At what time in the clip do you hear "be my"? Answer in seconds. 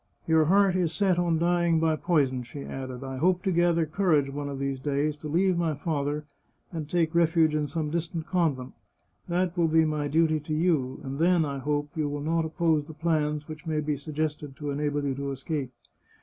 9.67-10.07